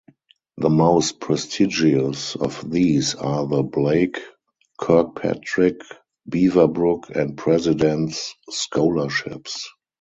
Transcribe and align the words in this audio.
The 0.57 0.71
most 0.71 1.19
prestigious 1.19 2.35
of 2.35 2.67
these 2.71 3.13
are 3.13 3.45
the 3.45 3.61
Blake-Kirkpatrick, 3.61 5.81
Beaverbrook, 6.27 7.11
and 7.15 7.37
President's 7.37 8.33
scholarships. 8.49 9.69